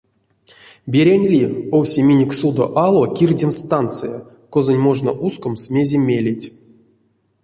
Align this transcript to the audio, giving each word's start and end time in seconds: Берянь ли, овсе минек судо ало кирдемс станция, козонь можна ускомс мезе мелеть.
Берянь 0.91 1.27
ли, 1.33 1.43
овсе 1.77 2.01
минек 2.07 2.31
судо 2.39 2.65
ало 2.85 3.03
кирдемс 3.15 3.57
станция, 3.63 4.15
козонь 4.53 4.83
можна 4.87 5.11
ускомс 5.27 5.61
мезе 5.73 5.97
мелеть. 6.09 6.47